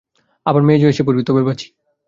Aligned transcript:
আবার 0.45 0.61
মেজেয় 0.63 0.91
এসে 0.93 1.03
পড়ি, 1.03 1.21
তবে 1.23 1.41
বাঁচি। 1.47 1.67